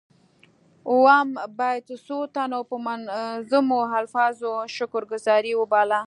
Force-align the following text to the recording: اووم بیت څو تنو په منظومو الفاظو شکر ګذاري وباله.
اووم 0.91 1.29
بیت 1.59 1.87
څو 2.05 2.17
تنو 2.33 2.61
په 2.69 2.75
منظومو 2.85 3.79
الفاظو 4.01 4.53
شکر 4.75 5.03
ګذاري 5.11 5.53
وباله. 5.57 5.99